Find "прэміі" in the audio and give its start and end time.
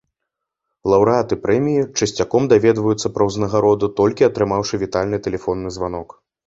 1.43-1.85